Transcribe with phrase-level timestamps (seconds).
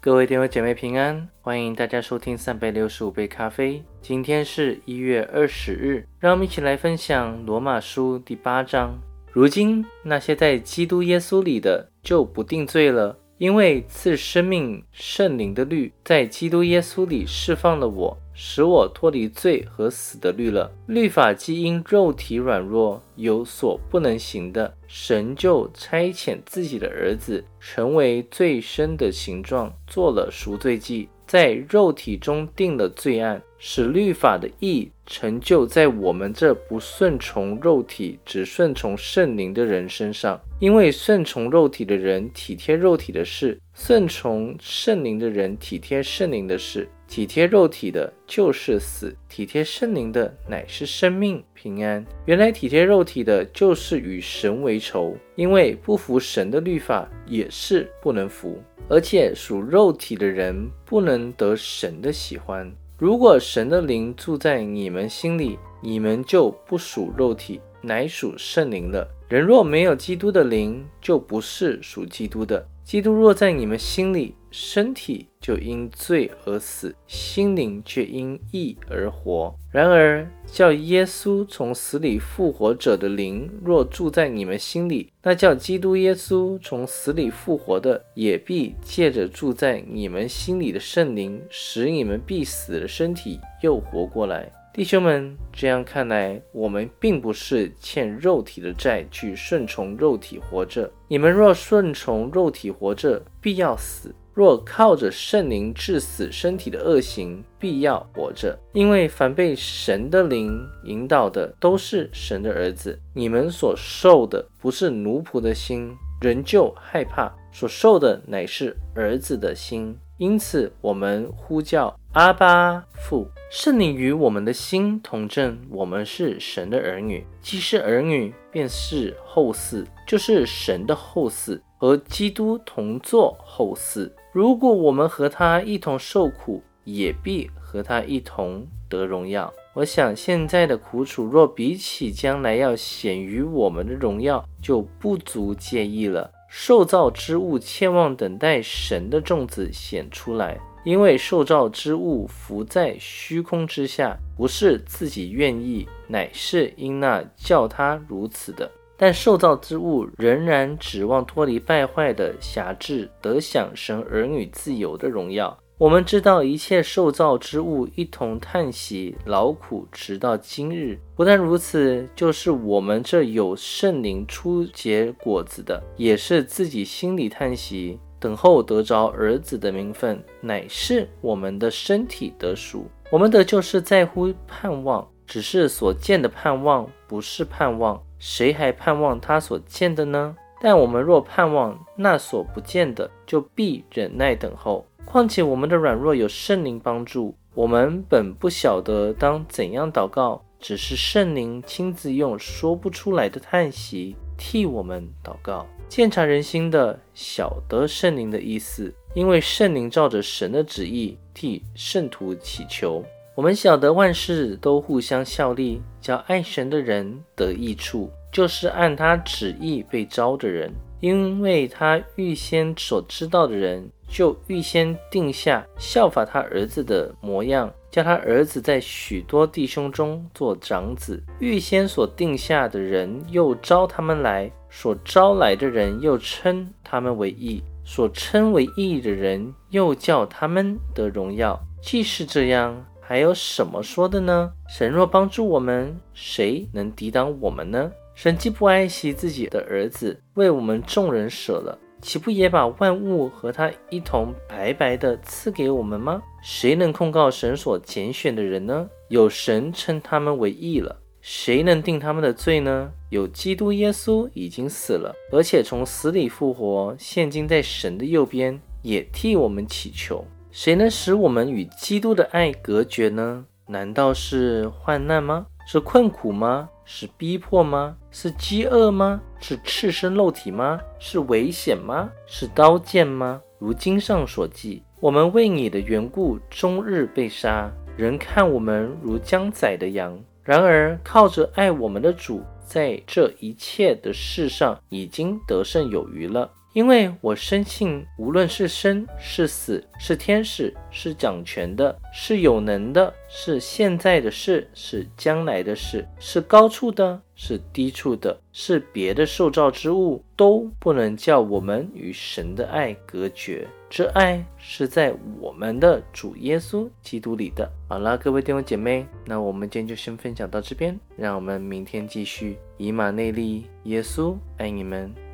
[0.00, 3.82] 各位弟兄姐妹平安，欢迎大家收听三百六十五杯咖啡。
[4.00, 8.96] 今天是一月二十日，让我们一起来分享罗马书第八章。
[9.32, 18.16] 如今那些在基督耶稣里的就不定罪了，因为赐生命圣灵的律在基督耶稣里释放了我。
[18.40, 20.70] 使我脱离罪和死的律了。
[20.86, 40.40] 律法既因肉体软弱有所不能行的，神就差遣自己的儿子，成为最深的形状，做了赎罪祭，在肉体中定了罪案，使律法的义成就在我们这不顺从肉体、只顺从圣灵的人身上。
[40.60, 46.88] 因为顺从肉体的人体贴肉体的事，顺从圣灵的人体贴圣灵的事。
[47.06, 52.04] 体贴肉体的，就是死；体贴圣灵的，乃是生命平安。
[52.26, 58.62] 原来体贴肉体的，就是与神为仇，因为不服神的律法，也是不能服。
[58.90, 62.70] 而且属肉体的人，不能得神的喜欢。
[62.98, 69.08] 如果神的灵住在你们心里，你们就不属肉体，乃属圣灵了。
[69.28, 72.66] 人若没有基督的灵，就不是属基督的。
[72.82, 79.54] 基督若在你们心里，身体就因罪而死，心灵却因义而活。
[79.70, 94.50] 然而，叫耶稣从死里复活者的灵若住在你们心里，那叫基督耶稣从死里复活的，也必借着住在你们心里的圣灵，使你们必死的身体又活过来。
[94.78, 100.88] 弟兄们，这样看来，我们并不是欠肉体的债，去顺从肉体活着。
[101.08, 108.56] 你们若顺从肉体活着，必要死；若靠着圣灵致死身体的恶行，必要活着。
[108.72, 112.96] 因为凡被神的灵引导的，都是神的儿子。
[113.12, 119.98] 你们所受的不是奴仆的心，仍旧害怕；所受的乃是儿子的心。
[120.18, 123.30] 因此，我们呼叫阿巴父。
[123.48, 127.24] 圣灵与我们的心同证，我们是神的儿女。
[127.40, 134.10] 既是儿女，便是后嗣，就是神的后嗣，和基督同作后嗣。
[134.32, 139.54] 如果我们和他一同受苦，也必和他一同得荣耀。
[139.72, 146.28] 我想，现在的苦楚，若比起将来要显于我们的荣耀，就不足介意了。
[146.48, 150.58] 受造之物，切望等待神的种子显出来。
[150.88, 158.70] 因为受造之物浮在虚空之下，不是自己愿意，乃是因那叫他如此的。
[158.96, 165.54] 但受造之物仍然指望脱离败坏的辖制，得享神儿女自由的荣耀。
[165.76, 170.98] 我们知道一切受造之物一同叹息劳苦，直到今日。
[171.14, 178.00] 不但如此，就是我们这有圣灵出结果子的，也是自己心里叹息。
[178.20, 182.86] 等候得着儿子的名分，乃是我们的身体得赎。
[183.10, 190.36] 我们的就是在乎盼望，只是所见的盼望不是盼望，谁还盼望他所见的呢？
[190.60, 194.84] 但我们若盼望那所不见的，就必忍耐等候。
[195.04, 205.66] 况且我们的软弱有圣灵帮助，我们本不晓得当怎样祷告，只是圣灵亲自用说不出来的叹息替我们祷告。
[205.88, 213.04] 鉴察人心的，晓得圣灵的意思，因为圣灵照着神的旨意替圣徒祈求。
[213.34, 220.72] 我们晓得万事都互相效力，叫爱神的人得益处，就是按他旨意被招的人。
[221.00, 231.22] 因为他预先所知道的人，就预先定下效法他儿子的模样，叫他儿子在许多弟兄中做长子。
[231.40, 234.50] 预先所定下的人，又招他们来。
[234.70, 241.58] 所招来的人又称他们为义，所称为义的人又叫他们得荣耀。
[241.80, 244.52] 既是这样，还有什么说的呢？
[244.68, 247.90] 神若帮助我们，谁能抵挡我们呢？
[248.14, 256.22] 神既不爱惜自己的儿子，为我们众人舍了，岂不也把万物和他一同白白的赐给我们吗？
[256.42, 258.88] 谁能控告神所拣选的人呢？
[259.08, 261.00] 有神称他们为义了。
[261.20, 262.92] 谁能定他们的罪呢？
[263.10, 270.24] 有基督耶稣已经死了，而且从死里复活，现今在神的右边，也替我们祈求。
[270.52, 273.44] 谁能使我们与基督的爱隔绝呢？
[273.66, 275.46] 难道是患难吗？
[275.70, 276.66] 是困苦吗？
[276.86, 277.94] 是逼迫吗？
[278.10, 279.20] 是饥饿吗？
[279.38, 280.80] 是赤身肉体吗？
[280.98, 282.08] 是危险吗？
[282.26, 283.42] 是刀剑吗？
[283.58, 290.18] 如经上所记，我们为你的缘故，终日被杀，人看我们如将宰的羊。
[290.42, 296.50] 然而，靠着爱我们的主，在这一切的事上已经得胜有余了。
[296.74, 313.66] 因为我深信，无论是生是死，是天使，是掌权的，是有能的，是现在的事，是将来的事，是高处的，是低处的，是别的受造之物，都不能叫我们与神的爱隔绝。
[313.90, 317.68] 这爱是在我们的主耶稣基督里的。
[317.88, 322.58] 好了，各位弟兄姐妹，那我们今天就先分享到这边，让我们明天继续。
[322.76, 325.27] 以马内利，耶稣爱你们。